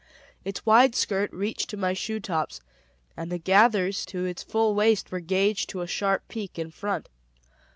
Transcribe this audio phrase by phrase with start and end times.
[0.43, 2.59] Its wide skirt reached to my shoetops,
[3.15, 7.07] and the gathers to its full waist were gauged to a sharp peak in front.